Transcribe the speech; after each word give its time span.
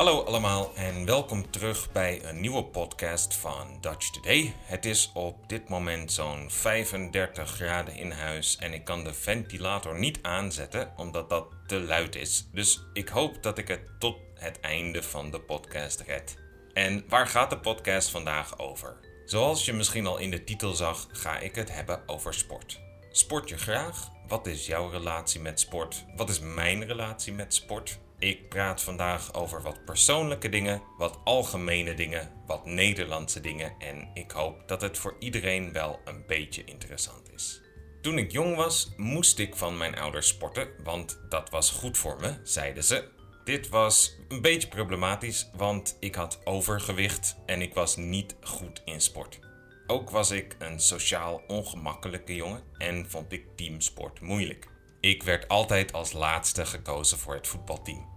Hallo 0.00 0.22
allemaal 0.22 0.72
en 0.74 1.04
welkom 1.04 1.50
terug 1.50 1.92
bij 1.92 2.24
een 2.24 2.40
nieuwe 2.40 2.64
podcast 2.64 3.34
van 3.34 3.78
Dutch 3.80 4.10
Today. 4.10 4.54
Het 4.62 4.84
is 4.84 5.10
op 5.14 5.48
dit 5.48 5.68
moment 5.68 6.12
zo'n 6.12 6.50
35 6.50 7.50
graden 7.50 7.94
in 7.94 8.10
huis 8.10 8.56
en 8.56 8.72
ik 8.72 8.84
kan 8.84 9.04
de 9.04 9.14
ventilator 9.14 9.98
niet 9.98 10.18
aanzetten 10.22 10.92
omdat 10.96 11.30
dat 11.30 11.46
te 11.66 11.80
luid 11.80 12.16
is. 12.16 12.48
Dus 12.52 12.82
ik 12.92 13.08
hoop 13.08 13.42
dat 13.42 13.58
ik 13.58 13.68
het 13.68 13.90
tot 13.98 14.16
het 14.34 14.60
einde 14.60 15.02
van 15.02 15.30
de 15.30 15.40
podcast 15.40 16.00
red. 16.00 16.36
En 16.72 17.04
waar 17.08 17.26
gaat 17.26 17.50
de 17.50 17.58
podcast 17.58 18.10
vandaag 18.10 18.58
over? 18.58 18.96
Zoals 19.24 19.64
je 19.64 19.72
misschien 19.72 20.06
al 20.06 20.18
in 20.18 20.30
de 20.30 20.44
titel 20.44 20.72
zag, 20.72 21.06
ga 21.12 21.38
ik 21.38 21.54
het 21.54 21.72
hebben 21.72 22.02
over 22.06 22.34
sport. 22.34 22.80
Sport 23.10 23.48
je 23.48 23.58
graag? 23.58 24.08
Wat 24.28 24.46
is 24.46 24.66
jouw 24.66 24.88
relatie 24.88 25.40
met 25.40 25.60
sport? 25.60 26.04
Wat 26.16 26.28
is 26.28 26.40
mijn 26.40 26.86
relatie 26.86 27.32
met 27.32 27.54
sport? 27.54 27.98
Ik 28.20 28.48
praat 28.48 28.82
vandaag 28.82 29.34
over 29.34 29.62
wat 29.62 29.84
persoonlijke 29.84 30.48
dingen, 30.48 30.82
wat 30.98 31.18
algemene 31.24 31.94
dingen, 31.94 32.32
wat 32.46 32.66
Nederlandse 32.66 33.40
dingen 33.40 33.74
en 33.78 34.10
ik 34.14 34.30
hoop 34.30 34.68
dat 34.68 34.80
het 34.80 34.98
voor 34.98 35.16
iedereen 35.18 35.72
wel 35.72 36.00
een 36.04 36.24
beetje 36.26 36.64
interessant 36.64 37.32
is. 37.34 37.60
Toen 38.02 38.18
ik 38.18 38.32
jong 38.32 38.56
was, 38.56 38.92
moest 38.96 39.38
ik 39.38 39.56
van 39.56 39.76
mijn 39.76 39.98
ouders 39.98 40.28
sporten, 40.28 40.68
want 40.84 41.20
dat 41.28 41.50
was 41.50 41.70
goed 41.70 41.98
voor 41.98 42.20
me, 42.20 42.34
zeiden 42.42 42.84
ze. 42.84 43.08
Dit 43.44 43.68
was 43.68 44.16
een 44.28 44.40
beetje 44.40 44.68
problematisch, 44.68 45.50
want 45.56 45.96
ik 46.00 46.14
had 46.14 46.40
overgewicht 46.44 47.36
en 47.46 47.62
ik 47.62 47.74
was 47.74 47.96
niet 47.96 48.36
goed 48.42 48.82
in 48.84 49.00
sport. 49.00 49.38
Ook 49.86 50.10
was 50.10 50.30
ik 50.30 50.56
een 50.58 50.80
sociaal 50.80 51.42
ongemakkelijke 51.46 52.34
jongen 52.34 52.62
en 52.78 53.10
vond 53.10 53.32
ik 53.32 53.44
teamsport 53.56 54.20
moeilijk. 54.20 54.68
Ik 55.00 55.22
werd 55.22 55.48
altijd 55.48 55.92
als 55.92 56.12
laatste 56.12 56.66
gekozen 56.66 57.18
voor 57.18 57.34
het 57.34 57.46
voetbalteam. 57.46 58.08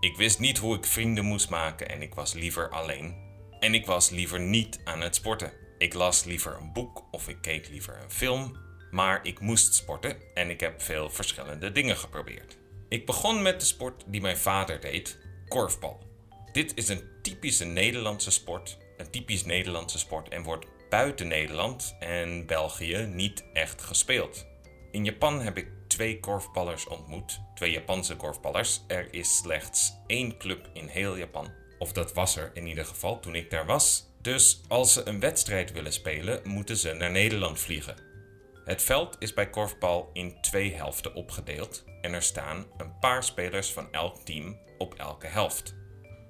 Ik 0.00 0.16
wist 0.16 0.38
niet 0.38 0.58
hoe 0.58 0.76
ik 0.76 0.84
vrienden 0.84 1.24
moest 1.24 1.50
maken 1.50 1.88
en 1.88 2.02
ik 2.02 2.14
was 2.14 2.32
liever 2.32 2.70
alleen. 2.70 3.14
En 3.60 3.74
ik 3.74 3.86
was 3.86 4.10
liever 4.10 4.40
niet 4.40 4.80
aan 4.84 5.00
het 5.00 5.14
sporten. 5.14 5.52
Ik 5.78 5.94
las 5.94 6.24
liever 6.24 6.56
een 6.60 6.72
boek 6.72 7.04
of 7.10 7.28
ik 7.28 7.36
keek 7.40 7.68
liever 7.68 8.00
een 8.02 8.10
film, 8.10 8.56
maar 8.90 9.20
ik 9.22 9.40
moest 9.40 9.74
sporten 9.74 10.16
en 10.34 10.50
ik 10.50 10.60
heb 10.60 10.82
veel 10.82 11.10
verschillende 11.10 11.72
dingen 11.72 11.96
geprobeerd. 11.96 12.56
Ik 12.88 13.06
begon 13.06 13.42
met 13.42 13.60
de 13.60 13.66
sport 13.66 14.04
die 14.06 14.20
mijn 14.20 14.36
vader 14.36 14.80
deed, 14.80 15.18
korfbal. 15.48 16.00
Dit 16.52 16.72
is 16.74 16.88
een 16.88 17.02
typische 17.22 17.64
Nederlandse 17.64 18.30
sport, 18.30 18.78
een 18.96 19.10
typisch 19.10 19.44
Nederlandse 19.44 19.98
sport 19.98 20.28
en 20.28 20.42
wordt 20.42 20.66
buiten 20.88 21.28
Nederland 21.28 21.96
en 22.00 22.46
België 22.46 22.96
niet 22.96 23.44
echt 23.52 23.82
gespeeld. 23.82 24.46
In 24.90 25.04
Japan 25.04 25.40
heb 25.40 25.56
ik 25.56 25.68
twee 25.92 26.20
korfballers 26.20 26.86
ontmoet, 26.86 27.40
twee 27.54 27.70
Japanse 27.70 28.16
korfballers. 28.16 28.80
Er 28.86 29.08
is 29.10 29.36
slechts 29.36 29.92
één 30.06 30.38
club 30.38 30.70
in 30.72 30.86
heel 30.86 31.16
Japan. 31.16 31.52
Of 31.78 31.92
dat 31.92 32.12
was 32.12 32.36
er 32.36 32.50
in 32.54 32.66
ieder 32.66 32.84
geval 32.84 33.20
toen 33.20 33.34
ik 33.34 33.50
daar 33.50 33.66
was. 33.66 34.10
Dus 34.20 34.60
als 34.68 34.92
ze 34.92 35.08
een 35.08 35.20
wedstrijd 35.20 35.72
willen 35.72 35.92
spelen, 35.92 36.40
moeten 36.44 36.76
ze 36.76 36.92
naar 36.92 37.10
Nederland 37.10 37.58
vliegen. 37.58 37.96
Het 38.64 38.82
veld 38.82 39.16
is 39.18 39.34
bij 39.34 39.50
korfbal 39.50 40.10
in 40.12 40.40
twee 40.40 40.74
helften 40.74 41.14
opgedeeld 41.14 41.84
en 42.00 42.12
er 42.12 42.22
staan 42.22 42.66
een 42.76 42.98
paar 42.98 43.24
spelers 43.24 43.72
van 43.72 43.92
elk 43.92 44.16
team 44.16 44.58
op 44.78 44.94
elke 44.94 45.26
helft. 45.26 45.74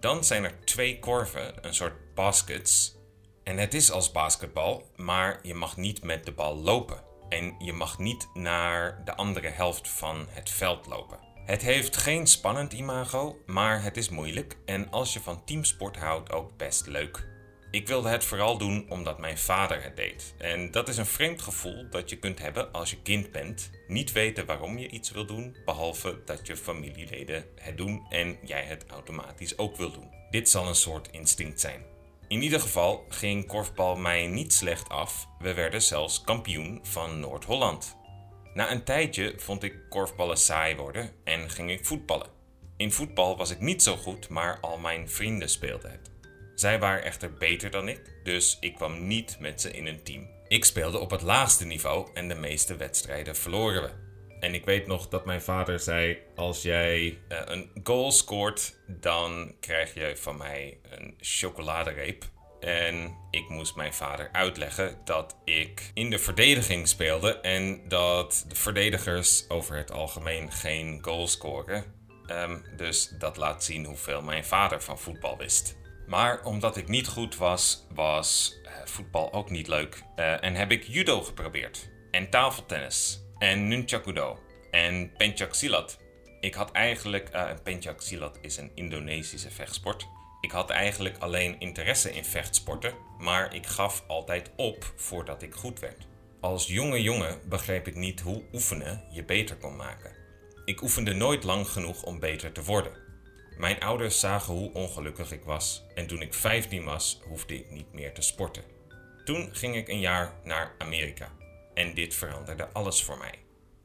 Dan 0.00 0.24
zijn 0.24 0.44
er 0.44 0.64
twee 0.64 0.98
korven, 0.98 1.66
een 1.66 1.74
soort 1.74 2.14
baskets. 2.14 2.97
En 3.44 3.58
het 3.58 3.74
is 3.74 3.91
als 3.91 4.12
basketbal, 4.12 4.91
maar 4.97 5.38
je 5.42 5.54
mag 5.54 5.76
niet 5.76 6.02
met 6.02 6.24
de 6.24 6.32
bal 6.32 6.56
lopen 6.56 7.10
en 7.33 7.55
je 7.58 7.72
mag 7.72 7.98
niet 7.98 8.28
naar 8.34 9.05
de 9.05 9.14
andere 9.14 9.48
helft 9.48 9.88
van 9.88 10.27
het 10.28 10.50
veld 10.50 10.86
lopen. 10.86 11.19
Het 11.44 11.62
heeft 11.62 11.97
geen 11.97 12.27
spannend 12.27 12.72
imago, 12.72 13.38
maar 13.47 13.83
het 13.83 13.97
is 13.97 14.08
moeilijk 14.08 14.56
en 14.64 14.91
als 14.91 15.12
je 15.12 15.20
van 15.20 15.44
teamsport 15.44 15.97
houdt 15.97 16.33
ook 16.33 16.56
best 16.56 16.86
leuk. 16.86 17.27
Ik 17.70 17.88
wilde 17.88 18.09
het 18.09 18.25
vooral 18.25 18.59
doen 18.59 18.87
omdat 18.91 19.19
mijn 19.19 19.38
vader 19.38 19.82
het 19.82 19.97
deed. 19.97 20.34
En 20.38 20.70
dat 20.70 20.88
is 20.88 20.97
een 20.97 21.06
vreemd 21.06 21.43
gevoel 21.43 21.91
dat 21.91 22.10
je 22.10 22.19
kunt 22.19 22.38
hebben 22.38 22.72
als 22.72 22.91
je 22.91 23.03
kind 23.03 23.32
bent. 23.32 23.70
Niet 23.88 24.12
weten 24.12 24.47
waarom 24.47 24.78
je 24.78 24.88
iets 24.88 25.10
wil 25.10 25.26
doen, 25.26 25.56
behalve 25.64 26.22
dat 26.25 26.47
je 26.47 26.56
familieleden 26.56 27.44
het 27.60 27.76
doen 27.76 28.06
en 28.09 28.38
jij 28.44 28.64
het 28.64 28.84
automatisch 28.87 29.59
ook 29.59 29.76
wil 29.76 29.93
doen. 29.93 30.10
Dit 30.31 30.49
zal 30.49 30.69
een 30.69 30.75
soort 30.75 31.10
instinct 31.10 31.60
zijn. 31.60 31.91
In 32.32 32.43
ieder 32.43 32.60
geval 32.60 33.04
ging 33.09 33.47
korfbal 33.47 33.97
mij 33.97 34.26
niet 34.26 34.53
slecht 34.53 34.88
af. 34.88 35.28
We 35.38 35.54
werden 35.54 35.82
zelfs 35.82 36.20
kampioen 36.20 36.81
van 36.82 37.20
Noord-Holland. 37.20 37.97
Na 38.54 38.70
een 38.70 38.84
tijdje 38.84 39.34
vond 39.37 39.62
ik 39.62 39.75
korfballen 39.88 40.37
saai 40.37 40.76
worden 40.76 41.10
en 41.25 41.50
ging 41.50 41.70
ik 41.70 41.84
voetballen. 41.84 42.26
In 42.76 42.93
voetbal 42.93 43.37
was 43.37 43.50
ik 43.50 43.60
niet 43.60 43.82
zo 43.82 43.97
goed, 43.97 44.28
maar 44.28 44.60
al 44.60 44.78
mijn 44.78 45.09
vrienden 45.09 45.48
speelden 45.48 45.91
het. 45.91 46.10
Zij 46.54 46.78
waren 46.78 47.04
echter 47.04 47.34
beter 47.34 47.70
dan 47.70 47.88
ik, 47.88 48.00
dus 48.25 48.56
ik 48.60 48.75
kwam 48.75 49.06
niet 49.06 49.37
met 49.41 49.60
ze 49.60 49.70
in 49.70 49.87
een 49.87 50.03
team. 50.03 50.28
Ik 50.49 50.64
speelde 50.64 50.99
op 50.99 51.10
het 51.10 51.22
laagste 51.22 51.64
niveau 51.64 52.09
en 52.14 52.28
de 52.28 52.34
meeste 52.34 52.76
wedstrijden 52.76 53.37
verloren 53.37 53.82
we. 53.82 53.91
En 54.42 54.54
ik 54.54 54.64
weet 54.64 54.86
nog 54.86 55.08
dat 55.08 55.25
mijn 55.25 55.42
vader 55.42 55.80
zei: 55.80 56.19
Als 56.36 56.62
jij 56.62 57.03
uh, 57.03 57.38
een 57.44 57.70
goal 57.84 58.12
scoort, 58.12 58.75
dan 58.86 59.54
krijg 59.60 59.94
je 59.94 60.16
van 60.16 60.36
mij 60.36 60.78
een 60.91 61.14
chocoladereep. 61.20 62.25
En 62.60 63.16
ik 63.31 63.48
moest 63.48 63.76
mijn 63.76 63.94
vader 63.94 64.28
uitleggen 64.32 64.98
dat 65.04 65.36
ik 65.44 65.91
in 65.94 66.10
de 66.10 66.19
verdediging 66.19 66.88
speelde 66.88 67.41
en 67.41 67.88
dat 67.88 68.44
de 68.48 68.54
verdedigers 68.54 69.48
over 69.48 69.76
het 69.76 69.92
algemeen 69.92 70.52
geen 70.52 70.98
goal 71.02 71.26
scoren. 71.26 71.84
Um, 72.26 72.64
dus 72.76 73.14
dat 73.19 73.36
laat 73.36 73.64
zien 73.64 73.84
hoeveel 73.84 74.22
mijn 74.22 74.44
vader 74.44 74.82
van 74.82 74.98
voetbal 74.98 75.36
wist. 75.38 75.76
Maar 76.06 76.44
omdat 76.44 76.76
ik 76.76 76.88
niet 76.88 77.08
goed 77.08 77.36
was, 77.36 77.86
was 77.94 78.54
uh, 78.64 78.70
voetbal 78.84 79.32
ook 79.32 79.50
niet 79.50 79.69
leuk. 79.69 80.02
Uh, 80.16 80.44
en 80.44 80.54
heb 80.54 80.70
ik 80.70 80.84
judo 80.84 81.22
geprobeerd. 81.22 81.91
En 82.10 82.31
tafeltennis 82.31 83.22
en 83.42 83.69
nunchakudo 83.69 84.38
en 84.70 85.12
pencak 85.16 85.54
silat. 85.54 85.98
Ik 86.41 86.54
had 86.54 86.70
eigenlijk, 86.70 87.34
uh, 87.34 87.50
pencak 87.62 88.00
silat 88.00 88.38
is 88.41 88.56
een 88.56 88.70
Indonesische 88.75 89.50
vechtsport. 89.50 90.06
Ik 90.41 90.50
had 90.50 90.70
eigenlijk 90.70 91.19
alleen 91.19 91.60
interesse 91.60 92.12
in 92.12 92.25
vechtsporten, 92.25 92.94
maar 93.19 93.54
ik 93.54 93.66
gaf 93.66 94.04
altijd 94.06 94.50
op 94.56 94.92
voordat 94.97 95.42
ik 95.42 95.54
goed 95.54 95.81
werd. 95.81 96.06
Als 96.41 96.66
jonge 96.66 97.02
jongen 97.02 97.41
begreep 97.48 97.86
ik 97.86 97.94
niet 97.94 98.20
hoe 98.20 98.42
oefenen 98.52 99.04
je 99.10 99.25
beter 99.25 99.56
kon 99.56 99.76
maken. 99.76 100.12
Ik 100.64 100.82
oefende 100.82 101.14
nooit 101.14 101.44
lang 101.44 101.69
genoeg 101.69 102.02
om 102.02 102.19
beter 102.19 102.52
te 102.52 102.64
worden. 102.64 102.92
Mijn 103.56 103.81
ouders 103.81 104.20
zagen 104.20 104.54
hoe 104.54 104.72
ongelukkig 104.72 105.32
ik 105.32 105.44
was 105.44 105.84
en 105.94 106.06
toen 106.06 106.22
ik 106.22 106.34
15 106.34 106.84
was, 106.84 107.20
hoefde 107.28 107.54
ik 107.54 107.70
niet 107.70 107.92
meer 107.92 108.14
te 108.14 108.22
sporten. 108.22 108.62
Toen 109.25 109.48
ging 109.52 109.76
ik 109.76 109.88
een 109.88 110.00
jaar 110.00 110.32
naar 110.44 110.75
Amerika. 110.78 111.32
En 111.75 111.94
dit 111.94 112.15
veranderde 112.15 112.69
alles 112.72 113.03
voor 113.03 113.19
mij. 113.19 113.34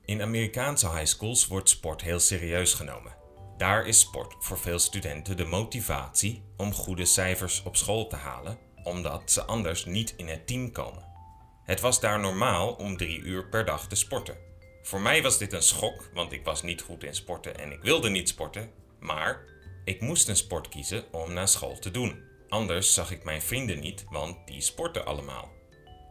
In 0.06 0.22
Amerikaanse 0.22 0.90
high 0.90 1.06
schools 1.06 1.48
wordt 1.48 1.70
sport 1.70 2.02
heel 2.02 2.20
serieus 2.20 2.74
genomen. 2.74 3.16
Daar 3.58 3.86
is 3.88 4.00
sport 4.00 4.36
voor 4.40 4.60
veel 4.60 4.80
studenten 4.80 5.38
de 5.38 5.46
motivatie 5.46 6.44
om 6.58 6.74
goede 6.74 7.06
cijfers 7.06 7.64
op 7.64 7.76
school 7.76 8.08
te 8.08 8.16
halen, 8.16 8.58
omdat 8.84 9.32
ze 9.32 9.44
anders 9.44 9.86
niet 9.86 10.14
in 10.18 10.28
het 10.28 10.48
team 10.48 10.72
komen. 10.72 11.06
Het 11.64 11.80
was 11.80 12.00
daar 12.00 12.20
normaal 12.20 12.74
om 12.74 12.98
drie 12.98 13.20
uur 13.20 13.50
per 13.50 13.66
dag 13.66 13.88
te 13.88 13.96
sporten. 13.96 14.38
Voor 14.82 15.02
mij 15.02 15.22
was 15.22 15.38
dit 15.38 15.54
een 15.54 15.64
schok, 15.64 16.10
want 16.14 16.32
ik 16.32 16.46
was 16.46 16.62
niet 16.62 16.82
goed 16.82 17.04
in 17.04 17.16
sporten 17.16 17.58
en 17.58 17.72
ik 17.72 17.82
wilde 17.82 18.10
niet 18.10 18.30
sporten, 18.30 18.72
maar 19.00 19.46
ik 19.84 20.02
moest 20.02 20.28
een 20.28 20.36
sport 20.36 20.70
kiezen 20.70 21.04
om 21.12 21.34
na 21.34 21.46
school 21.46 21.80
te 21.80 21.92
doen. 21.92 22.24
Anders 22.50 22.94
zag 22.94 23.12
ik 23.12 23.24
mijn 23.24 23.42
vrienden 23.42 23.80
niet, 23.80 24.06
want 24.10 24.48
die 24.48 24.62
sporten 24.62 25.06
allemaal. 25.06 25.52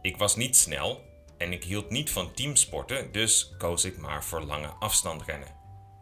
Ik 0.01 0.17
was 0.17 0.35
niet 0.35 0.55
snel 0.55 1.01
en 1.37 1.51
ik 1.51 1.63
hield 1.63 1.89
niet 1.89 2.09
van 2.09 2.33
teamsporten, 2.33 3.11
dus 3.11 3.53
koos 3.57 3.85
ik 3.85 3.97
maar 3.97 4.23
voor 4.23 4.41
lange 4.41 4.67
afstandrennen. 4.67 5.55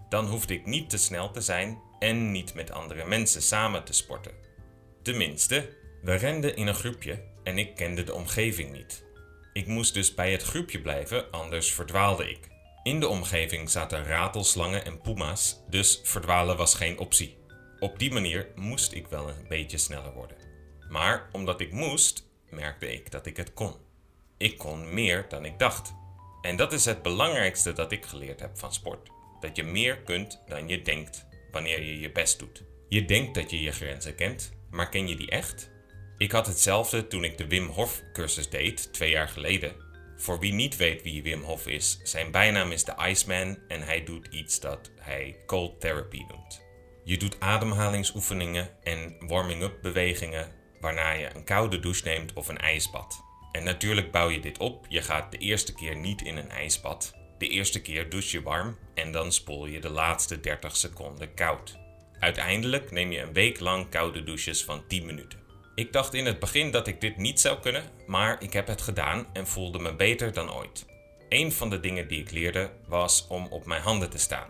Dan 0.10 0.28
hoefde 0.28 0.54
ik 0.54 0.66
niet 0.66 0.90
te 0.90 0.98
snel 0.98 1.32
te 1.32 1.42
zijn 1.42 1.82
en 2.00 2.32
niet 2.32 2.54
met 2.54 2.72
andere 2.72 3.06
mensen 3.06 3.42
samen 3.42 3.84
te 3.84 3.94
sporten. 3.94 4.32
Tenminste, 5.04 5.78
we 6.02 6.16
renden 6.16 6.56
in 6.56 6.68
een 6.68 6.76
groepje 6.76 7.24
en 7.44 7.58
ik 7.58 7.76
kende 7.76 8.04
de 8.04 8.14
omgeving 8.14 8.72
niet. 8.72 9.04
Ik 9.54 9.68
moest 9.68 9.94
dus 9.94 10.14
bij 10.14 10.32
het 10.32 10.44
groepje 10.44 10.82
blijven, 10.82 11.32
anders 11.32 11.74
verdwaalde 11.74 12.30
ik. 12.30 12.40
In 12.84 13.00
de 13.00 13.08
omgeving 13.08 13.70
zaten 13.70 14.04
ratelslangen 14.04 14.86
en 14.86 15.02
puma's, 15.02 15.60
dus 15.70 16.00
verdwalen 16.04 16.58
was 16.58 16.76
geen 16.76 17.00
optie. 17.00 17.38
Op 17.80 18.00
die 18.00 18.12
manier 18.12 18.52
moest 18.56 18.92
ik 18.92 19.08
wel 19.08 19.30
een 19.30 19.48
beetje 19.48 19.78
sneller 19.78 20.14
worden. 20.14 20.38
Maar 20.90 21.30
omdat 21.32 21.62
ik 21.62 21.72
moest, 21.72 22.28
merkte 22.50 22.94
ik 22.94 23.12
dat 23.12 23.26
ik 23.26 23.38
het 23.38 23.54
kon. 23.54 23.76
Ik 24.38 24.58
kon 24.58 24.94
meer 24.94 25.26
dan 25.30 25.46
ik 25.46 25.60
dacht. 25.60 25.94
En 26.42 26.56
dat 26.56 26.74
is 26.74 26.86
het 26.86 27.02
belangrijkste 27.02 27.74
dat 27.74 27.92
ik 27.92 28.06
geleerd 28.06 28.40
heb 28.40 28.58
van 28.58 28.74
sport. 28.74 29.10
Dat 29.40 29.56
je 29.56 29.64
meer 29.64 29.98
kunt 29.98 30.42
dan 30.48 30.68
je 30.68 30.82
denkt 30.82 31.26
wanneer 31.52 31.84
je 31.84 32.00
je 32.00 32.12
best 32.12 32.40
doet. 32.40 32.64
Je 32.90 33.06
denkt 33.06 33.36
dat 33.36 33.50
je 33.52 33.62
je 33.62 33.72
grenzen 33.72 34.16
kent, 34.16 34.54
maar 34.70 34.90
ken 34.90 35.08
je 35.08 35.16
die 35.16 35.30
echt? 35.30 35.72
Ik 36.18 36.32
had 36.32 36.48
hetzelfde 36.48 37.08
toen 37.08 37.24
ik 37.24 37.38
de 37.38 37.48
Wim 37.48 37.68
Hof 37.68 38.02
cursus 38.14 38.50
deed, 38.50 38.94
twee 38.94 39.10
jaar 39.10 39.28
geleden. 39.28 39.76
Voor 40.18 40.40
wie 40.40 40.54
niet 40.54 40.76
weet 40.76 41.02
wie 41.02 41.24
Wim 41.24 41.42
Hof 41.42 41.68
is, 41.68 42.00
zijn 42.04 42.32
bijnaam 42.32 42.72
is 42.72 42.84
de 42.84 42.96
Iceman 43.08 43.58
en 43.68 43.82
hij 43.82 44.04
doet 44.04 44.28
iets 44.28 44.60
dat 44.60 44.92
hij 45.00 45.36
cold 45.46 45.82
therapy 45.82 46.26
noemt. 46.28 46.62
Je 47.04 47.18
doet 47.18 47.40
ademhalingsoefeningen 47.40 48.70
en 48.84 49.16
warming-up 49.28 49.82
bewegingen, 49.82 50.52
waarna 50.80 51.12
je 51.12 51.30
een 51.36 51.44
koude 51.44 51.80
douche 51.80 52.04
neemt 52.04 52.34
of 52.34 52.48
een 52.48 52.58
ijsbad. 52.58 53.25
En 53.56 53.64
natuurlijk 53.64 54.12
bouw 54.12 54.30
je 54.30 54.40
dit 54.40 54.58
op. 54.58 54.86
Je 54.90 55.02
gaat 55.02 55.32
de 55.32 55.38
eerste 55.38 55.74
keer 55.74 55.96
niet 55.96 56.22
in 56.22 56.38
een 56.38 56.50
ijsbad. 56.50 57.14
De 57.38 57.48
eerste 57.48 57.82
keer 57.82 58.10
douche 58.10 58.38
je 58.38 58.44
warm 58.44 58.78
en 58.94 59.12
dan 59.12 59.32
spoel 59.32 59.66
je 59.66 59.80
de 59.80 59.90
laatste 59.90 60.40
30 60.40 60.76
seconden 60.76 61.34
koud. 61.34 61.78
Uiteindelijk 62.20 62.92
neem 62.92 63.12
je 63.12 63.22
een 63.22 63.34
week 63.34 63.60
lang 63.60 63.90
koude 63.90 64.24
douches 64.24 64.64
van 64.64 64.88
10 64.88 65.06
minuten. 65.06 65.40
Ik 65.76 65.94
dacht 65.94 66.14
in 66.14 66.26
het 66.26 66.40
begin 66.40 66.72
dat 66.72 66.88
ik 66.88 67.02
dit 67.02 67.18
niet 67.18 67.40
zou 67.40 67.60
kunnen, 67.60 67.84
maar 68.08 68.42
ik 68.42 68.54
heb 68.54 68.68
het 68.68 68.82
gedaan 68.82 69.28
en 69.34 69.48
voelde 69.48 69.80
me 69.80 69.96
beter 69.96 70.34
dan 70.34 70.54
ooit. 70.54 70.86
Een 71.30 71.52
van 71.52 71.70
de 71.70 71.80
dingen 71.80 72.08
die 72.08 72.22
ik 72.22 72.32
leerde 72.32 72.72
was 72.88 73.28
om 73.28 73.48
op 73.48 73.66
mijn 73.66 73.82
handen 73.82 74.10
te 74.10 74.18
staan. 74.18 74.50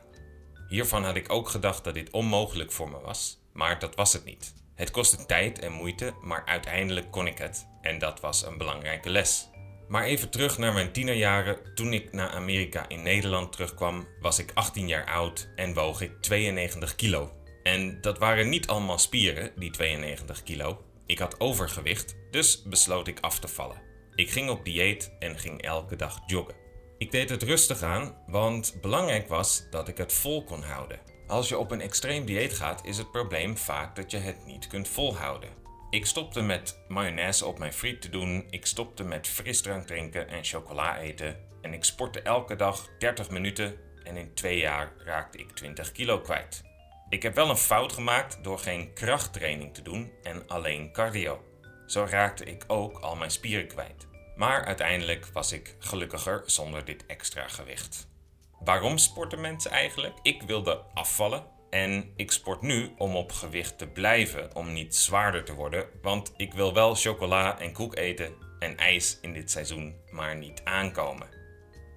Hiervan 0.67 1.03
had 1.03 1.15
ik 1.15 1.31
ook 1.31 1.49
gedacht 1.49 1.83
dat 1.83 1.93
dit 1.93 2.11
onmogelijk 2.11 2.71
voor 2.71 2.89
me 2.89 2.99
was, 2.99 3.39
maar 3.53 3.79
dat 3.79 3.95
was 3.95 4.13
het 4.13 4.25
niet. 4.25 4.64
Het 4.75 4.91
kostte 4.91 5.25
tijd 5.25 5.59
en 5.59 5.71
moeite, 5.71 6.13
maar 6.21 6.45
uiteindelijk 6.45 7.11
kon 7.11 7.27
ik 7.27 7.37
het 7.37 7.67
en 7.81 7.99
dat 7.99 8.19
was 8.19 8.45
een 8.45 8.57
belangrijke 8.57 9.09
les. 9.09 9.49
Maar 9.87 10.03
even 10.03 10.29
terug 10.29 10.57
naar 10.57 10.73
mijn 10.73 10.91
tienerjaren. 10.91 11.75
Toen 11.75 11.93
ik 11.93 12.11
naar 12.11 12.29
Amerika 12.29 12.89
in 12.89 13.01
Nederland 13.01 13.51
terugkwam, 13.51 14.07
was 14.19 14.39
ik 14.39 14.51
18 14.53 14.87
jaar 14.87 15.05
oud 15.05 15.49
en 15.55 15.73
woog 15.73 16.01
ik 16.01 16.21
92 16.21 16.95
kilo. 16.95 17.31
En 17.63 18.01
dat 18.01 18.17
waren 18.17 18.49
niet 18.49 18.67
allemaal 18.67 18.97
spieren, 18.97 19.51
die 19.55 19.71
92 19.71 20.43
kilo. 20.43 20.83
Ik 21.05 21.19
had 21.19 21.39
overgewicht, 21.39 22.15
dus 22.31 22.63
besloot 22.63 23.07
ik 23.07 23.19
af 23.19 23.39
te 23.39 23.47
vallen. 23.47 23.81
Ik 24.15 24.29
ging 24.29 24.49
op 24.49 24.65
dieet 24.65 25.15
en 25.19 25.39
ging 25.39 25.61
elke 25.61 25.95
dag 25.95 26.19
joggen. 26.25 26.55
Ik 26.97 27.11
deed 27.11 27.29
het 27.29 27.43
rustig 27.43 27.81
aan, 27.81 28.23
want 28.27 28.77
belangrijk 28.81 29.27
was 29.27 29.67
dat 29.69 29.87
ik 29.87 29.97
het 29.97 30.13
vol 30.13 30.43
kon 30.43 30.61
houden. 30.61 30.99
Als 31.27 31.49
je 31.49 31.57
op 31.57 31.71
een 31.71 31.81
extreem 31.81 32.25
dieet 32.25 32.53
gaat, 32.53 32.85
is 32.85 32.97
het 32.97 33.11
probleem 33.11 33.57
vaak 33.57 33.95
dat 33.95 34.11
je 34.11 34.17
het 34.17 34.45
niet 34.45 34.67
kunt 34.67 34.87
volhouden. 34.87 35.49
Ik 35.89 36.05
stopte 36.05 36.41
met 36.41 36.79
mayonaise 36.87 37.45
op 37.45 37.59
mijn 37.59 37.73
friet 37.73 38.01
te 38.01 38.09
doen, 38.09 38.47
ik 38.49 38.65
stopte 38.65 39.03
met 39.03 39.27
frisdrank 39.27 39.87
drinken 39.87 40.27
en 40.27 40.43
chocola 40.43 40.97
eten 40.97 41.39
en 41.61 41.73
ik 41.73 41.83
sportte 41.83 42.21
elke 42.21 42.55
dag 42.55 42.89
30 42.99 43.29
minuten 43.29 43.75
en 44.03 44.17
in 44.17 44.33
twee 44.33 44.57
jaar 44.57 44.93
raakte 44.97 45.37
ik 45.37 45.51
20 45.51 45.91
kilo 45.91 46.19
kwijt. 46.19 46.61
Ik 47.09 47.23
heb 47.23 47.35
wel 47.35 47.49
een 47.49 47.57
fout 47.57 47.93
gemaakt 47.93 48.43
door 48.43 48.59
geen 48.59 48.93
krachttraining 48.93 49.73
te 49.73 49.81
doen 49.81 50.11
en 50.23 50.47
alleen 50.47 50.91
cardio. 50.91 51.43
Zo 51.85 52.07
raakte 52.09 52.43
ik 52.43 52.63
ook 52.67 52.99
al 52.99 53.15
mijn 53.15 53.31
spieren 53.31 53.67
kwijt. 53.67 54.07
Maar 54.35 54.65
uiteindelijk 54.65 55.25
was 55.33 55.51
ik 55.51 55.75
gelukkiger 55.79 56.43
zonder 56.45 56.85
dit 56.85 57.05
extra 57.05 57.47
gewicht. 57.47 58.07
Waarom 58.59 58.97
sporten 58.97 59.41
mensen 59.41 59.71
eigenlijk? 59.71 60.17
Ik 60.21 60.41
wilde 60.41 60.81
afvallen 60.93 61.43
en 61.69 62.13
ik 62.15 62.31
sport 62.31 62.61
nu 62.61 62.93
om 62.97 63.15
op 63.15 63.31
gewicht 63.31 63.77
te 63.77 63.87
blijven, 63.87 64.55
om 64.55 64.73
niet 64.73 64.95
zwaarder 64.95 65.43
te 65.43 65.53
worden, 65.53 65.87
want 66.01 66.33
ik 66.37 66.53
wil 66.53 66.73
wel 66.73 66.95
chocola 66.95 67.59
en 67.59 67.73
koek 67.73 67.95
eten 67.95 68.33
en 68.59 68.77
ijs 68.77 69.17
in 69.21 69.33
dit 69.33 69.51
seizoen 69.51 69.95
maar 70.09 70.37
niet 70.37 70.61
aankomen. 70.63 71.27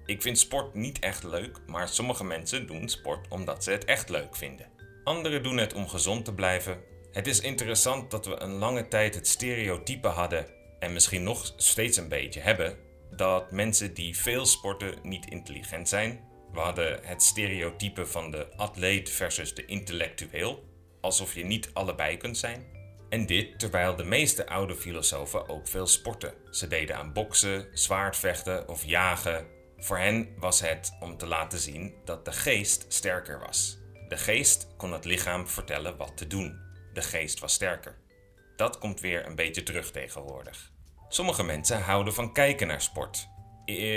Ik 0.05 0.21
vind 0.21 0.39
sport 0.39 0.73
niet 0.73 0.99
echt 0.99 1.23
leuk, 1.23 1.57
maar 1.67 1.87
sommige 1.87 2.23
mensen 2.23 2.67
doen 2.67 2.89
sport 2.89 3.27
omdat 3.27 3.63
ze 3.63 3.71
het 3.71 3.85
echt 3.85 4.09
leuk 4.09 4.35
vinden. 4.35 4.71
Anderen 5.03 5.43
doen 5.43 5.57
het 5.57 5.73
om 5.73 5.87
gezond 5.87 6.25
te 6.25 6.33
blijven. 6.33 6.81
Het 7.11 7.27
is 7.27 7.39
interessant 7.39 8.11
dat 8.11 8.25
we 8.25 8.41
een 8.41 8.53
lange 8.53 8.87
tijd 8.87 9.15
het 9.15 9.27
stereotype 9.27 10.07
hadden 10.07 10.47
en 10.79 10.93
misschien 10.93 11.23
nog 11.23 11.53
steeds 11.57 11.97
een 11.97 12.09
beetje 12.09 12.39
hebben 12.39 12.77
dat 13.11 13.51
mensen 13.51 13.93
die 13.93 14.17
veel 14.17 14.45
sporten 14.45 14.95
niet 15.03 15.25
intelligent 15.25 15.89
zijn 15.89 16.28
we 16.53 16.59
hadden 16.59 16.99
het 17.03 17.23
stereotype 17.23 18.05
van 18.05 18.31
de 18.31 18.47
atleet 18.55 19.09
versus 19.09 19.53
de 19.53 19.65
intellectueel, 19.65 20.63
alsof 21.01 21.33
je 21.33 21.45
niet 21.45 21.69
allebei 21.73 22.17
kunt 22.17 22.37
zijn. 22.37 22.77
En 23.09 23.25
dit 23.25 23.59
terwijl 23.59 23.95
de 23.95 24.03
meeste 24.03 24.47
oude 24.47 24.75
filosofen 24.75 25.49
ook 25.49 25.67
veel 25.67 25.87
sporten. 25.87 26.33
Ze 26.51 26.67
deden 26.67 26.95
aan 26.95 27.13
boksen, 27.13 27.67
zwaardvechten 27.73 28.67
of 28.67 28.85
jagen. 28.85 29.47
Voor 29.77 29.97
hen 29.97 30.35
was 30.37 30.61
het 30.61 30.97
om 30.99 31.17
te 31.17 31.25
laten 31.25 31.59
zien 31.59 31.93
dat 32.05 32.25
de 32.25 32.31
geest 32.31 32.85
sterker 32.87 33.39
was. 33.39 33.77
De 34.07 34.17
geest 34.17 34.67
kon 34.77 34.93
het 34.93 35.05
lichaam 35.05 35.47
vertellen 35.47 35.97
wat 35.97 36.17
te 36.17 36.27
doen. 36.27 36.59
De 36.93 37.01
geest 37.01 37.39
was 37.39 37.53
sterker. 37.53 37.97
Dat 38.55 38.77
komt 38.77 38.99
weer 38.99 39.25
een 39.25 39.35
beetje 39.35 39.63
terug 39.63 39.91
tegenwoordig. 39.91 40.71
Sommige 41.09 41.43
mensen 41.43 41.81
houden 41.81 42.13
van 42.13 42.33
kijken 42.33 42.67
naar 42.67 42.81
sport. 42.81 43.27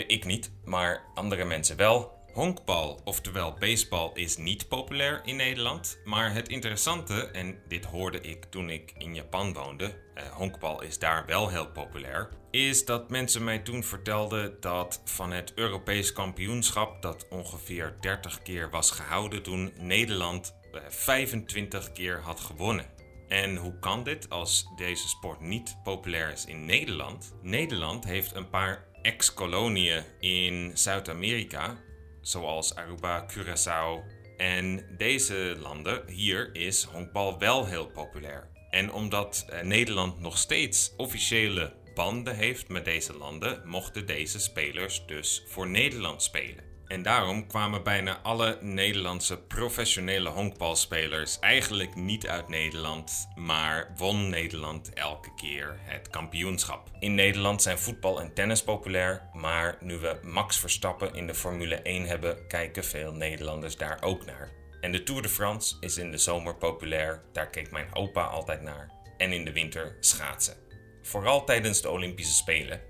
Ik 0.06 0.24
niet, 0.24 0.52
maar 0.64 1.04
andere 1.14 1.44
mensen 1.44 1.76
wel. 1.76 2.21
Honkbal, 2.32 3.00
oftewel 3.04 3.56
baseball, 3.58 4.10
is 4.14 4.36
niet 4.36 4.68
populair 4.68 5.20
in 5.24 5.36
Nederland. 5.36 5.98
Maar 6.04 6.32
het 6.34 6.48
interessante, 6.48 7.26
en 7.26 7.58
dit 7.68 7.84
hoorde 7.84 8.20
ik 8.20 8.44
toen 8.44 8.70
ik 8.70 8.92
in 8.98 9.14
Japan 9.14 9.52
woonde, 9.52 9.94
eh, 10.14 10.24
honkbal 10.24 10.82
is 10.82 10.98
daar 10.98 11.26
wel 11.26 11.48
heel 11.48 11.66
populair, 11.66 12.28
is 12.50 12.84
dat 12.84 13.10
mensen 13.10 13.44
mij 13.44 13.58
toen 13.58 13.84
vertelden 13.84 14.56
dat 14.60 15.00
van 15.04 15.32
het 15.32 15.52
Europees 15.54 16.12
kampioenschap, 16.12 17.02
dat 17.02 17.28
ongeveer 17.28 17.96
30 18.00 18.42
keer 18.42 18.70
was 18.70 18.90
gehouden 18.90 19.42
toen, 19.42 19.72
Nederland 19.78 20.54
eh, 20.72 20.80
25 20.88 21.92
keer 21.92 22.20
had 22.20 22.40
gewonnen. 22.40 22.86
En 23.28 23.56
hoe 23.56 23.78
kan 23.78 24.04
dit 24.04 24.30
als 24.30 24.66
deze 24.76 25.08
sport 25.08 25.40
niet 25.40 25.76
populair 25.82 26.32
is 26.32 26.44
in 26.44 26.64
Nederland? 26.64 27.34
Nederland 27.42 28.04
heeft 28.04 28.34
een 28.34 28.50
paar 28.50 28.84
ex-koloniën 29.02 30.02
in 30.20 30.70
Zuid-Amerika 30.74 31.76
zoals 32.22 32.74
Aruba, 32.74 33.26
Curaçao. 33.26 34.04
En 34.36 34.94
deze 34.96 35.56
landen, 35.58 36.08
hier 36.08 36.54
is 36.54 36.82
honkbal 36.84 37.38
wel 37.38 37.66
heel 37.66 37.86
populair. 37.86 38.48
En 38.70 38.92
omdat 38.92 39.46
eh, 39.48 39.62
Nederland 39.62 40.20
nog 40.20 40.38
steeds 40.38 40.92
officiële 40.96 41.72
banden 41.94 42.36
heeft 42.36 42.68
met 42.68 42.84
deze 42.84 43.16
landen, 43.16 43.68
mochten 43.68 44.06
deze 44.06 44.38
spelers 44.38 45.06
dus 45.06 45.44
voor 45.46 45.68
Nederland 45.68 46.22
spelen. 46.22 46.71
En 46.92 47.02
daarom 47.02 47.46
kwamen 47.46 47.82
bijna 47.82 48.20
alle 48.22 48.58
Nederlandse 48.60 49.38
professionele 49.38 50.28
honkbalspelers 50.28 51.38
eigenlijk 51.38 51.94
niet 51.94 52.26
uit 52.26 52.48
Nederland, 52.48 53.28
maar 53.34 53.92
won 53.96 54.28
Nederland 54.28 54.92
elke 54.92 55.34
keer 55.34 55.78
het 55.80 56.10
kampioenschap. 56.10 56.90
In 56.98 57.14
Nederland 57.14 57.62
zijn 57.62 57.78
voetbal 57.78 58.20
en 58.20 58.34
tennis 58.34 58.62
populair, 58.62 59.28
maar 59.32 59.76
nu 59.80 59.98
we 59.98 60.18
Max 60.22 60.58
Verstappen 60.58 61.14
in 61.14 61.26
de 61.26 61.34
Formule 61.34 61.74
1 61.74 62.06
hebben, 62.06 62.46
kijken 62.46 62.84
veel 62.84 63.12
Nederlanders 63.12 63.76
daar 63.76 64.02
ook 64.02 64.24
naar. 64.24 64.50
En 64.80 64.92
de 64.92 65.02
Tour 65.02 65.22
de 65.22 65.28
France 65.28 65.76
is 65.80 65.96
in 65.96 66.10
de 66.10 66.18
zomer 66.18 66.54
populair, 66.54 67.22
daar 67.32 67.50
keek 67.50 67.70
mijn 67.70 67.94
opa 67.94 68.24
altijd 68.24 68.62
naar. 68.62 68.90
En 69.16 69.32
in 69.32 69.44
de 69.44 69.52
winter 69.52 69.96
schaatsen. 70.00 70.56
Vooral 71.02 71.44
tijdens 71.44 71.82
de 71.82 71.90
Olympische 71.90 72.34
Spelen. 72.34 72.80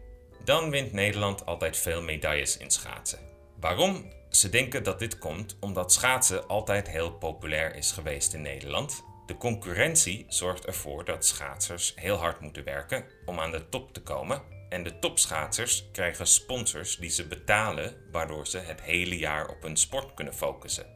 Dan 0.44 0.71
wint 0.71 0.92
Nederland 0.92 1.47
altijd 1.47 1.76
veel 1.76 2.02
medailles 2.02 2.56
in 2.56 2.71
schaatsen. 2.71 3.31
Waarom? 3.62 4.04
Ze 4.31 4.49
denken 4.49 4.83
dat 4.83 4.99
dit 4.99 5.19
komt 5.19 5.57
omdat 5.61 5.92
schaatsen 5.92 6.47
altijd 6.47 6.88
heel 6.88 7.12
populair 7.12 7.75
is 7.76 7.92
geweest 7.92 8.35
in 8.35 8.42
Nederland. 8.42 9.04
De 9.26 9.37
concurrentie 9.37 10.25
zorgt 10.28 10.66
ervoor 10.66 11.04
dat 11.04 11.26
schaatsers 11.26 11.92
heel 11.97 12.16
hard 12.16 12.40
moeten 12.40 12.64
werken 12.64 13.04
om 13.25 13.40
aan 13.40 13.50
de 13.50 13.69
top 13.69 13.92
te 13.92 14.02
komen. 14.02 14.42
En 14.69 14.83
de 14.83 14.99
topschaatsers 14.99 15.88
krijgen 15.92 16.26
sponsors 16.26 16.97
die 16.97 17.11
ze 17.11 17.26
betalen, 17.26 17.97
waardoor 18.12 18.47
ze 18.47 18.59
het 18.59 18.83
hele 18.83 19.19
jaar 19.19 19.49
op 19.49 19.62
hun 19.62 19.76
sport 19.76 20.14
kunnen 20.14 20.35
focussen. 20.35 20.87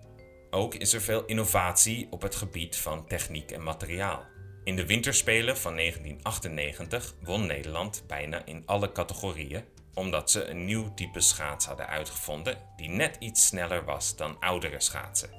Ook 0.51 0.75
is 0.75 0.93
er 0.93 1.03
veel 1.03 1.25
innovatie 1.25 2.07
op 2.11 2.23
het 2.23 2.35
gebied 2.35 2.77
van 2.77 3.07
techniek 3.07 3.51
en 3.51 3.63
materiaal. 3.63 4.25
In 4.65 4.77
de 4.77 4.87
winterspelen 4.87 5.57
van 5.57 5.77
1998 5.77 7.15
won 7.21 7.47
Nederland 7.47 8.05
bijna 8.07 8.45
in 8.45 8.63
alle 8.67 8.93
categorieën 8.93 9.65
omdat 9.97 10.31
ze 10.31 10.45
een 10.45 10.65
nieuw 10.65 10.95
type 10.95 11.21
schaats 11.21 11.67
hadden 11.67 11.87
uitgevonden 11.87 12.59
die 12.77 12.89
net 12.89 13.17
iets 13.19 13.47
sneller 13.47 13.85
was 13.85 14.17
dan 14.17 14.41
oudere 14.41 14.81
schaatsen. 14.81 15.31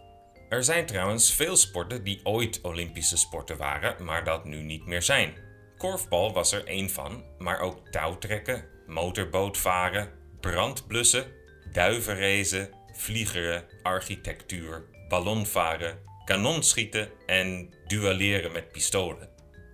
Er 0.50 0.64
zijn 0.64 0.86
trouwens 0.86 1.34
veel 1.34 1.56
sporten 1.56 2.04
die 2.04 2.20
ooit 2.24 2.62
Olympische 2.62 3.18
sporten 3.18 3.58
waren, 3.58 4.06
maar 4.06 4.24
dat 4.24 4.46
nu 4.46 4.62
niet 4.62 4.86
meer 4.86 5.02
zijn. 5.02 5.34
Korfbal 5.78 6.34
was 6.34 6.52
er 6.52 6.66
één 6.66 6.90
van, 6.90 7.24
maar 7.38 7.60
ook 7.60 7.88
touwtrekken, 7.90 8.66
motorbootvaren, 8.86 10.12
brandblussen, 10.40 11.26
duivenrezen, 11.72 12.70
vliegeren, 12.94 13.64
architectuur, 13.82 14.86
ballonvaren, 15.08 16.00
kanonschieten 16.26 17.10
en 17.26 17.74
duelleren 17.88 18.52
met 18.52 18.72
pistolen. 18.72 19.30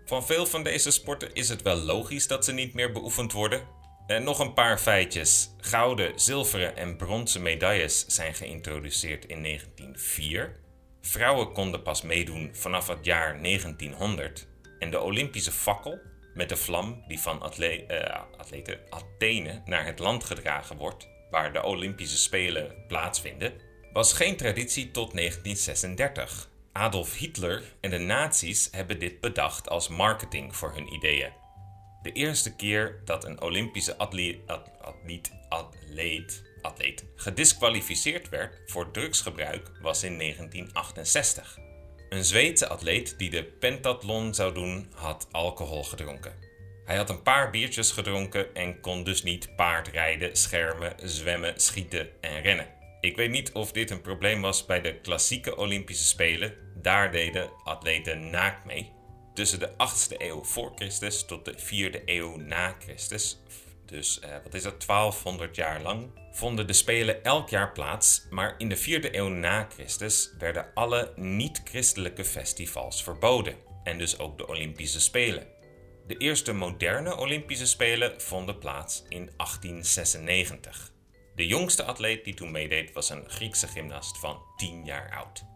Van 0.05 0.25
veel 0.25 0.45
van 0.45 0.63
deze 0.63 0.91
sporten 0.91 1.33
is 1.33 1.49
het 1.49 1.61
wel 1.61 1.77
logisch 1.77 2.27
dat 2.27 2.45
ze 2.45 2.53
niet 2.53 2.73
meer 2.73 2.91
beoefend 2.91 3.31
worden, 3.31 3.67
nog 4.07 4.39
een 4.39 4.53
paar 4.53 4.77
feitjes. 4.77 5.55
Gouden, 5.57 6.19
zilveren 6.19 6.75
en 6.77 6.98
bronzen 6.98 7.41
medailles 7.41 8.05
zijn 8.07 8.33
geïntroduceerd 8.33 9.25
in 9.25 9.43
1904. 9.43 10.55
Vrouwen 11.01 11.51
konden 11.51 11.81
pas 11.81 12.01
meedoen 12.01 12.50
vanaf 12.53 12.88
het 12.88 13.05
jaar 13.05 13.41
1900. 13.41 14.48
En 14.79 14.91
de 14.91 15.01
Olympische 15.01 15.51
fakkel, 15.51 16.00
met 16.33 16.50
de 16.50 16.57
vlam 16.57 17.03
die 17.07 17.19
van 17.19 17.41
atle 17.41 17.86
atleten 18.38 18.79
Athene 18.89 19.62
naar 19.65 19.86
het 19.86 20.00
land 20.00 20.24
gedragen 20.24 20.77
wordt, 20.77 21.07
waar 21.29 21.53
de 21.53 21.63
Olympische 21.63 22.17
Spelen 22.17 22.75
plaatsvinden, 22.88 23.53
was 23.93 24.13
geen 24.13 24.38
traditie 24.38 24.91
tot 24.91 25.13
1936. 25.13 26.50
Adolf 26.72 27.15
Hitler 27.15 27.63
en 27.81 27.89
de 27.89 27.98
nazi's 27.98 28.67
hebben 28.72 29.00
dit 29.00 29.19
bedacht 29.19 29.69
als 29.69 29.88
marketing 29.88 30.55
voor 30.55 30.74
hun 30.74 30.93
ideeën. 30.93 31.42
De 32.03 32.12
eerste 32.12 32.55
keer 32.55 33.01
dat 33.05 33.25
een 33.25 33.41
Olympische 33.41 33.98
atleet, 33.98 34.39
atleet, 36.62 37.05
gedisqualificeerd 37.15 38.29
werd 38.29 38.60
voor 38.65 38.91
drugsgebruik 38.91 39.72
was 39.81 40.03
in 40.03 40.17
1968. 40.17 41.57
Een 42.10 42.24
Zweedse 42.24 42.67
atleet 42.67 43.17
die 43.17 43.29
de 43.29 43.43
pentathlon 43.43 44.33
zou 44.33 44.53
doen, 44.53 44.91
had 44.93 45.27
alcohol 45.31 45.83
gedronken. 45.83 46.33
Hij 46.86 46.95
had 46.95 47.10
een 47.10 47.22
paar 47.22 47.50
biertjes 47.50 47.91
gedronken 47.91 48.55
en 48.55 48.79
kon 48.79 49.03
dus 49.03 49.24
niet 49.24 49.55
paardrijden, 49.55 50.36
schermen, 50.36 50.93
zwemmen, 51.03 51.60
schieten 51.60 52.10
en 52.22 52.41
rennen. 52.41 52.67
Ik 53.01 53.15
weet 53.15 53.31
niet 53.31 53.51
of 53.51 53.72
dit 53.72 53.91
een 53.91 54.01
probleem 54.01 54.41
was 54.41 54.65
bij 54.65 54.81
de 54.81 55.00
klassieke 55.01 55.55
Olympische 55.57 56.07
Spelen. 56.07 56.53
Daar 56.75 57.12
deden 57.12 57.50
atleten 57.63 58.29
naakt 58.29 58.65
mee. 58.65 58.91
Tussen 59.33 59.59
de 59.59 59.69
8e 59.69 60.17
eeuw 60.17 60.43
voor 60.43 60.71
Christus 60.75 61.25
tot 61.25 61.45
de 61.45 61.57
4e 61.57 62.03
eeuw 62.05 62.37
na 62.37 62.75
Christus, 62.79 63.39
dus 63.85 64.19
uh, 64.23 64.29
wat 64.43 64.53
is 64.53 64.63
dat, 64.63 64.85
1200 64.85 65.55
jaar 65.55 65.81
lang, 65.81 66.09
vonden 66.31 66.67
de 66.67 66.73
Spelen 66.73 67.23
elk 67.23 67.49
jaar 67.49 67.71
plaats, 67.71 68.25
maar 68.29 68.55
in 68.57 68.69
de 68.69 68.77
4e 68.77 69.11
eeuw 69.11 69.27
na 69.27 69.67
Christus 69.73 70.33
werden 70.37 70.73
alle 70.73 71.13
niet-christelijke 71.15 72.25
festivals 72.25 73.03
verboden 73.03 73.55
en 73.83 73.97
dus 73.97 74.19
ook 74.19 74.37
de 74.37 74.47
Olympische 74.47 75.01
Spelen. 75.01 75.47
De 76.07 76.17
eerste 76.17 76.53
moderne 76.53 77.17
Olympische 77.17 77.67
Spelen 77.67 78.21
vonden 78.21 78.57
plaats 78.57 79.03
in 79.09 79.31
1896. 79.37 80.91
De 81.35 81.47
jongste 81.47 81.83
atleet 81.83 82.23
die 82.23 82.33
toen 82.33 82.51
meedeed 82.51 82.91
was 82.91 83.09
een 83.09 83.29
Griekse 83.29 83.67
gymnast 83.67 84.17
van 84.17 84.41
10 84.55 84.85
jaar 84.85 85.11
oud. 85.11 85.52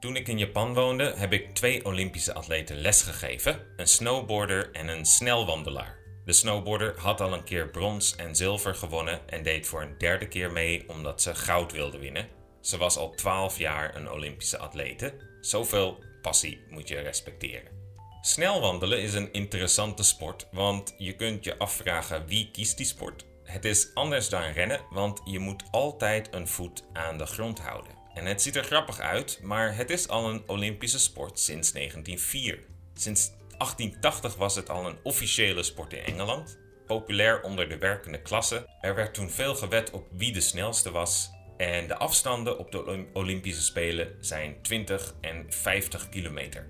Toen 0.00 0.16
ik 0.16 0.28
in 0.28 0.38
Japan 0.38 0.74
woonde, 0.74 1.12
heb 1.16 1.32
ik 1.32 1.54
twee 1.54 1.84
Olympische 1.84 2.34
atleten 2.34 2.76
lesgegeven: 2.76 3.66
een 3.76 3.86
snowboarder 3.86 4.70
en 4.72 4.88
een 4.88 5.04
snelwandelaar. 5.04 5.98
De 6.24 6.32
snowboarder 6.32 6.94
had 6.98 7.20
al 7.20 7.32
een 7.32 7.44
keer 7.44 7.68
brons 7.68 8.16
en 8.16 8.36
zilver 8.36 8.74
gewonnen 8.74 9.28
en 9.28 9.42
deed 9.42 9.66
voor 9.66 9.82
een 9.82 9.98
derde 9.98 10.28
keer 10.28 10.52
mee 10.52 10.88
omdat 10.88 11.22
ze 11.22 11.34
goud 11.34 11.72
wilde 11.72 11.98
winnen. 11.98 12.28
Ze 12.60 12.76
was 12.76 12.96
al 12.96 13.14
12 13.14 13.58
jaar 13.58 13.96
een 13.96 14.10
Olympische 14.10 14.58
atlete. 14.58 15.14
Zoveel 15.40 16.04
passie 16.22 16.60
moet 16.68 16.88
je 16.88 17.00
respecteren. 17.00 17.78
Snelwandelen 18.22 19.02
is 19.02 19.14
een 19.14 19.32
interessante 19.32 20.02
sport, 20.02 20.46
want 20.52 20.94
je 20.98 21.16
kunt 21.16 21.44
je 21.44 21.58
afvragen 21.58 22.26
wie 22.26 22.50
kiest 22.50 22.76
die 22.76 22.86
sport. 22.86 23.24
Het 23.44 23.64
is 23.64 23.94
anders 23.94 24.28
dan 24.28 24.42
rennen, 24.42 24.80
want 24.90 25.20
je 25.24 25.38
moet 25.38 25.62
altijd 25.70 26.34
een 26.34 26.48
voet 26.48 26.84
aan 26.92 27.18
de 27.18 27.26
grond 27.26 27.58
houden. 27.58 27.99
En 28.20 28.26
het 28.26 28.42
ziet 28.42 28.56
er 28.56 28.64
grappig 28.64 28.98
uit, 28.98 29.38
maar 29.42 29.76
het 29.76 29.90
is 29.90 30.08
al 30.08 30.30
een 30.30 30.42
Olympische 30.46 30.98
sport 30.98 31.38
sinds 31.38 31.72
1904. 31.72 32.58
Sinds 32.94 33.28
1880 33.28 34.36
was 34.36 34.54
het 34.54 34.70
al 34.70 34.86
een 34.86 34.98
officiële 35.02 35.62
sport 35.62 35.92
in 35.92 36.04
Engeland, 36.04 36.58
populair 36.86 37.42
onder 37.42 37.68
de 37.68 37.78
werkende 37.78 38.22
klasse. 38.22 38.66
Er 38.80 38.94
werd 38.94 39.14
toen 39.14 39.30
veel 39.30 39.54
gewet 39.54 39.90
op 39.90 40.06
wie 40.10 40.32
de 40.32 40.40
snelste 40.40 40.90
was. 40.90 41.30
En 41.56 41.86
de 41.86 41.96
afstanden 41.96 42.58
op 42.58 42.72
de 42.72 43.06
Olympische 43.12 43.62
Spelen 43.62 44.16
zijn 44.20 44.62
20 44.62 45.14
en 45.20 45.46
50 45.48 46.08
kilometer. 46.08 46.68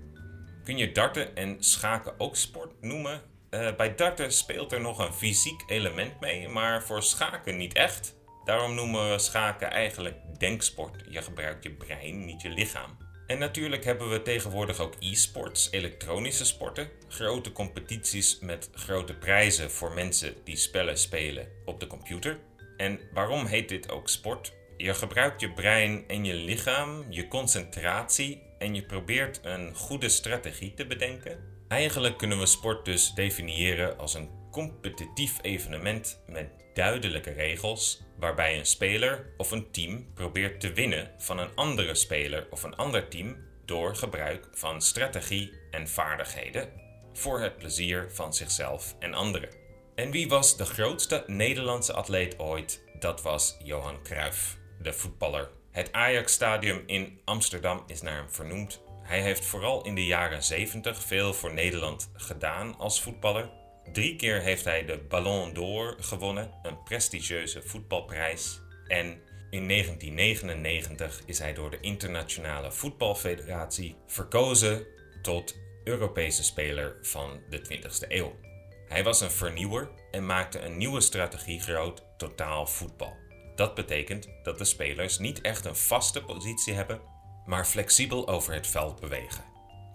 Kun 0.63 0.77
je 0.77 0.91
darten 0.91 1.35
en 1.35 1.63
schaken 1.63 2.13
ook 2.17 2.35
sport 2.35 2.81
noemen? 2.81 3.21
Uh, 3.49 3.75
bij 3.75 3.95
darten 3.95 4.31
speelt 4.31 4.71
er 4.71 4.81
nog 4.81 4.99
een 4.99 5.13
fysiek 5.13 5.63
element 5.67 6.19
mee, 6.19 6.47
maar 6.47 6.83
voor 6.83 7.03
schaken 7.03 7.57
niet 7.57 7.73
echt. 7.73 8.19
Daarom 8.45 8.75
noemen 8.75 9.11
we 9.11 9.19
schaken 9.19 9.71
eigenlijk 9.71 10.15
denksport. 10.37 11.03
Je 11.09 11.21
gebruikt 11.21 11.63
je 11.63 11.71
brein, 11.71 12.25
niet 12.25 12.41
je 12.41 12.49
lichaam. 12.49 12.97
En 13.27 13.39
natuurlijk 13.39 13.83
hebben 13.83 14.09
we 14.09 14.21
tegenwoordig 14.21 14.79
ook 14.79 14.95
e-sports, 14.99 15.67
elektronische 15.71 16.45
sporten. 16.45 16.89
Grote 17.07 17.51
competities 17.51 18.39
met 18.39 18.69
grote 18.73 19.13
prijzen 19.13 19.71
voor 19.71 19.93
mensen 19.93 20.35
die 20.43 20.55
spellen 20.55 20.97
spelen 20.97 21.47
op 21.65 21.79
de 21.79 21.87
computer. 21.87 22.39
En 22.77 22.99
waarom 23.13 23.45
heet 23.45 23.69
dit 23.69 23.91
ook 23.91 24.09
sport? 24.09 24.53
Je 24.77 24.93
gebruikt 24.93 25.41
je 25.41 25.51
brein 25.51 26.03
en 26.07 26.25
je 26.25 26.33
lichaam, 26.33 27.05
je 27.09 27.27
concentratie 27.27 28.41
en 28.57 28.75
je 28.75 28.83
probeert 28.83 29.39
een 29.43 29.75
goede 29.75 30.09
strategie 30.09 30.73
te 30.73 30.87
bedenken. 30.87 31.39
Eigenlijk 31.67 32.17
kunnen 32.17 32.39
we 32.39 32.45
sport 32.45 32.85
dus 32.85 33.13
definiëren 33.13 33.97
als 33.97 34.13
een 34.13 34.29
competitief 34.51 35.37
evenement 35.41 36.21
met 36.27 36.49
duidelijke 36.73 37.31
regels 37.31 38.01
waarbij 38.21 38.57
een 38.57 38.65
speler 38.65 39.33
of 39.37 39.51
een 39.51 39.71
team 39.71 40.13
probeert 40.13 40.59
te 40.59 40.73
winnen 40.73 41.11
van 41.17 41.39
een 41.39 41.55
andere 41.55 41.95
speler 41.95 42.47
of 42.49 42.63
een 42.63 42.75
ander 42.75 43.07
team 43.07 43.35
door 43.65 43.95
gebruik 43.95 44.47
van 44.51 44.81
strategie 44.81 45.53
en 45.71 45.87
vaardigheden 45.87 46.69
voor 47.13 47.39
het 47.39 47.57
plezier 47.57 48.11
van 48.11 48.33
zichzelf 48.33 48.95
en 48.99 49.13
anderen. 49.13 49.49
En 49.95 50.11
wie 50.11 50.29
was 50.29 50.57
de 50.57 50.65
grootste 50.65 51.23
Nederlandse 51.27 51.93
atleet 51.93 52.39
ooit? 52.39 52.83
Dat 52.99 53.21
was 53.21 53.57
Johan 53.63 54.03
Cruijff, 54.03 54.57
de 54.81 54.93
voetballer. 54.93 55.49
Het 55.71 55.91
Ajax-stadium 55.91 56.83
in 56.85 57.21
Amsterdam 57.25 57.83
is 57.87 58.01
naar 58.01 58.15
hem 58.15 58.31
vernoemd. 58.31 58.81
Hij 59.03 59.21
heeft 59.21 59.45
vooral 59.45 59.85
in 59.85 59.95
de 59.95 60.05
jaren 60.05 60.43
70 60.43 61.03
veel 61.03 61.33
voor 61.33 61.53
Nederland 61.53 62.11
gedaan 62.13 62.77
als 62.77 63.01
voetballer. 63.01 63.49
Drie 63.91 64.15
keer 64.15 64.41
heeft 64.41 64.65
hij 64.65 64.85
de 64.85 64.97
Ballon 64.97 65.53
d'Or 65.53 65.95
gewonnen, 65.99 66.51
een 66.63 66.83
prestigieuze 66.83 67.61
voetbalprijs. 67.61 68.61
En 68.87 69.05
in 69.49 69.67
1999 69.67 71.21
is 71.25 71.39
hij 71.39 71.53
door 71.53 71.71
de 71.71 71.79
Internationale 71.79 72.71
Voetbalfederatie 72.71 73.95
verkozen 74.07 74.85
tot 75.21 75.55
Europese 75.83 76.43
speler 76.43 76.97
van 77.01 77.41
de 77.49 77.59
20e 77.59 78.07
eeuw. 78.07 78.39
Hij 78.87 79.03
was 79.03 79.21
een 79.21 79.31
vernieuwer 79.31 79.89
en 80.11 80.25
maakte 80.25 80.59
een 80.59 80.77
nieuwe 80.77 81.01
strategie 81.01 81.61
groot, 81.61 82.03
totaal 82.17 82.67
voetbal. 82.67 83.15
Dat 83.55 83.75
betekent 83.75 84.27
dat 84.43 84.57
de 84.57 84.65
spelers 84.65 85.17
niet 85.17 85.41
echt 85.41 85.65
een 85.65 85.75
vaste 85.75 86.23
positie 86.23 86.73
hebben, 86.73 87.01
maar 87.45 87.65
flexibel 87.65 88.27
over 88.27 88.53
het 88.53 88.67
veld 88.67 88.99
bewegen. 88.99 89.50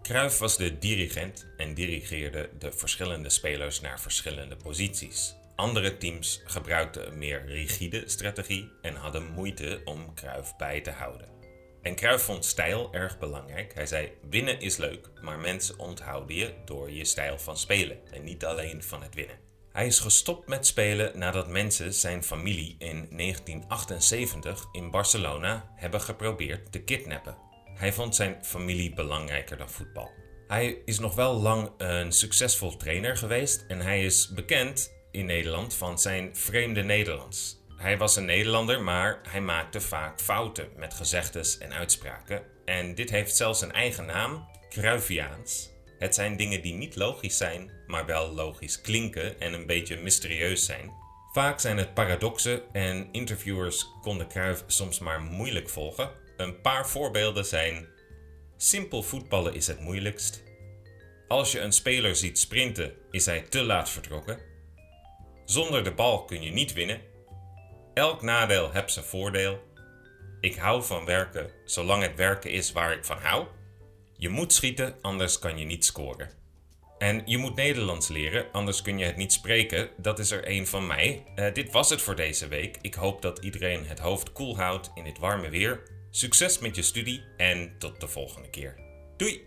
Cruijff 0.07 0.39
was 0.39 0.57
de 0.57 0.79
dirigent 0.79 1.47
en 1.57 1.75
dirigeerde 1.75 2.51
de 2.59 2.73
verschillende 2.73 3.29
spelers 3.29 3.81
naar 3.81 4.01
verschillende 4.01 4.57
posities. 4.57 5.37
Andere 5.57 5.99
teams 5.99 6.43
gebruikten 6.45 7.07
een 7.07 7.19
meer 7.19 7.47
rigide 7.47 8.03
strategie 8.07 8.71
en 8.83 8.95
hadden 8.95 9.33
moeite 9.33 9.81
om 9.85 10.15
Cruijff 10.15 10.57
bij 10.57 10.81
te 10.81 10.91
houden. 10.91 11.29
En 11.83 11.95
Cruijff 11.95 12.25
vond 12.25 12.45
stijl 12.45 12.89
erg 12.93 13.19
belangrijk. 13.19 13.75
Hij 13.75 13.87
zei: 13.87 14.13
winnen 14.31 14.61
is 14.61 14.77
leuk, 14.77 15.11
maar 15.23 15.39
mensen 15.39 15.79
onthouden 15.79 16.37
je 16.37 16.55
door 16.65 16.91
je 16.91 17.05
stijl 17.05 17.39
van 17.39 17.57
spelen 17.57 17.99
en 18.13 18.25
niet 18.25 18.45
alleen 18.45 18.83
van 18.83 19.03
het 19.03 19.15
winnen. 19.15 19.39
Hij 19.73 19.87
is 19.87 19.99
gestopt 19.99 20.49
met 20.49 20.67
spelen 20.67 21.19
nadat 21.19 21.49
mensen 21.49 21.95
zijn 21.95 22.23
familie 22.23 22.77
in 22.79 23.09
1978 23.11 24.69
in 24.73 24.91
Barcelona 24.91 25.73
hebben 25.75 26.01
geprobeerd 26.01 26.73
te 26.73 26.83
kidnappen. 26.83 27.46
Hij 27.77 27.93
vond 27.93 28.15
zijn 28.15 28.45
familie 28.45 28.95
belangrijker 28.95 29.57
dan 29.57 29.71
voetbal. 29.71 30.11
Hij 30.47 30.79
is 30.85 30.99
nog 30.99 31.15
wel 31.15 31.35
lang 31.35 31.71
een 31.79 32.13
succesvol 32.13 32.77
trainer 32.77 33.17
geweest 33.17 33.65
en 33.69 33.81
hij 33.81 34.05
is 34.05 34.29
bekend 34.29 34.93
in 35.11 35.27
Nederland 35.27 35.75
van 35.75 35.99
zijn 35.99 36.37
vreemde 36.37 36.83
Nederlands. 36.83 37.65
Hij 37.77 37.99
was 37.99 38.17
een 38.17 38.25
Nederlander, 38.25 38.83
maar 38.83 39.21
hij 39.29 39.41
maakte 39.41 39.81
vaak 39.81 40.21
fouten 40.21 40.69
met 40.77 40.95
gezegdes 40.95 41.59
en 41.59 41.73
uitspraken. 41.73 42.43
En 42.65 42.95
dit 42.95 43.11
heeft 43.11 43.37
zelfs 43.37 43.61
een 43.61 43.73
eigen 43.73 44.07
naam, 44.07 44.49
Cruyffiaans. 44.69 45.71
Het 45.99 46.15
zijn 46.15 46.37
dingen 46.37 46.63
die 46.63 46.75
niet 46.75 46.97
logisch 46.97 47.37
zijn, 47.37 47.71
maar 47.87 48.07
wel 48.07 48.35
logisch 48.35 48.81
klinken 48.81 49.41
en 49.41 49.53
een 49.53 49.67
beetje 49.67 49.97
mysterieus 49.97 50.65
zijn. 50.65 50.93
Vaak 51.33 51.61
zijn 51.61 51.79
het 51.79 51.95
paradoxen 51.95 52.63
en 52.73 53.09
interviewers 53.13 53.87
konden 54.03 54.29
Cruyff 54.29 54.65
soms 54.67 54.99
maar 54.99 55.21
moeilijk 55.21 55.69
volgen. 55.69 56.11
Een 56.37 56.61
paar 56.61 56.89
voorbeelden 56.89 57.45
zijn: 57.45 57.89
simpel 58.57 59.03
voetballen 59.03 59.55
is 59.55 59.67
het 59.67 59.81
moeilijkst. 59.81 60.43
Als 61.29 61.53
je 61.53 61.61
een 61.61 61.73
speler 61.73 62.17
ziet 62.17 62.39
sprinten, 62.39 62.93
is 63.11 63.27
hij 63.27 63.41
te 63.41 63.63
laat 63.63 63.91
vertrokken. 63.91 64.39
Zonder 65.45 65.85
de 65.85 65.93
bal 65.93 66.25
kun 66.25 66.43
je 66.43 66.51
niet 66.51 66.73
winnen. 66.73 67.01
Elk 67.95 68.23
nadeel 68.23 68.71
heeft 68.71 68.93
zijn 68.93 69.05
voordeel. 69.05 69.63
Ik 70.41 70.57
hou 70.57 70.83
van 70.83 71.05
werken 71.05 71.51
zolang 71.65 72.03
het 72.03 72.17
werken 72.17 72.51
is 72.51 72.73
waar 72.73 72.93
ik 72.93 73.05
van 73.05 73.19
hou. 73.19 73.47
Je 74.17 74.29
moet 74.29 74.53
schieten, 74.53 74.95
anders 75.03 75.39
kan 75.39 75.59
je 75.59 75.65
niet 75.65 75.85
scoren. 75.85 76.31
En 76.99 77.23
je 77.25 77.39
moet 77.39 77.55
Nederlands 77.55 78.09
leren, 78.09 78.47
anders 78.53 78.83
kun 78.83 78.99
je 78.99 79.05
het 79.05 79.17
niet 79.17 79.33
spreken. 79.33 79.91
Dat 79.97 80.19
is 80.19 80.31
er 80.31 80.45
één 80.45 80.67
van 80.67 80.87
mij. 80.87 81.25
Uh, 81.37 81.55
dit 81.55 81.73
was 81.73 81.91
het 81.91 82.03
voor 82.03 82.17
deze 82.17 82.49
week. 82.49 82.79
Ik 82.81 82.95
hoop 82.95 83.23
dat 83.23 83.39
iedereen 83.39 83.87
het 83.87 83.99
hoofd 83.99 84.33
koel 84.33 84.57
houdt 84.57 84.91
in 84.95 85.05
dit 85.05 85.19
warme 85.19 85.49
weer. 85.49 85.83
Succes 86.17 86.59
met 86.59 86.77
je 86.77 86.83
studie 86.83 87.23
en 87.37 87.79
tot 87.79 88.01
de 88.01 88.09
volgende 88.09 88.51
keer. 88.51 88.77
Doei! 89.17 89.43